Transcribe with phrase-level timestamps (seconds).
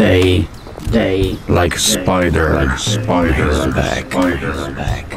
[0.00, 0.48] Day,
[0.90, 4.08] day, like spider, like spider, back.
[4.08, 5.12] back.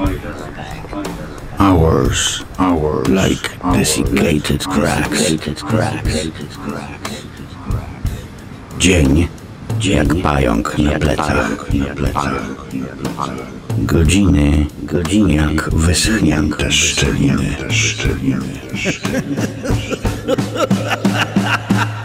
[1.58, 5.32] Hours, Hours, like desiccated cracks.
[5.62, 6.28] cracks.
[8.78, 9.28] Dzień,
[9.80, 11.66] jak pająk na plecach.
[13.78, 17.56] Godziny, godziny jak wyschnięte szczeliny.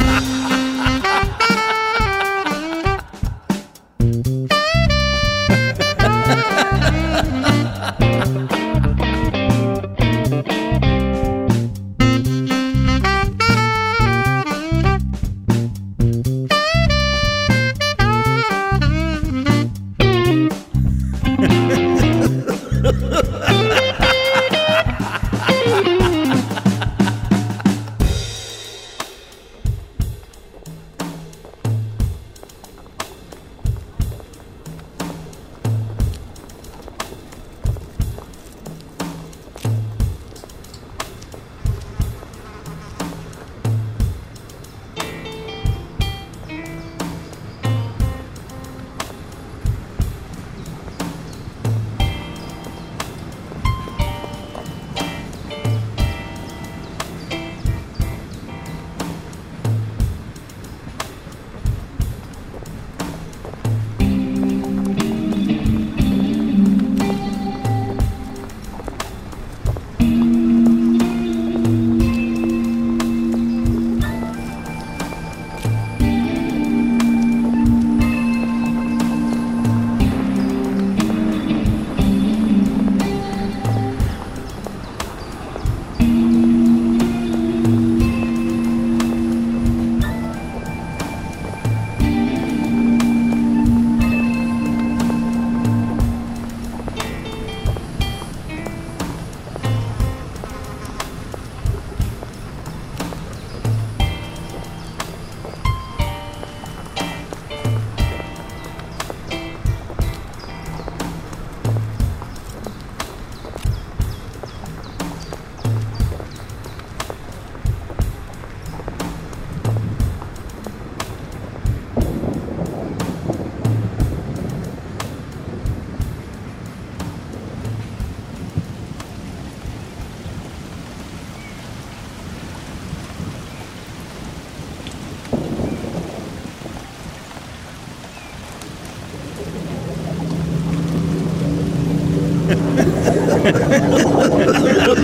[143.49, 143.55] Ha